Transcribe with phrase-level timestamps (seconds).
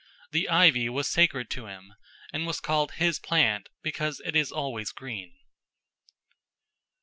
[0.31, 1.93] The ivy was sacred to him,
[2.33, 5.35] and was called his plant because it is always green.